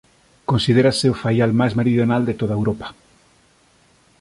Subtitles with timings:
[0.51, 2.87] Considérase o faial máis meridional de toda Europa.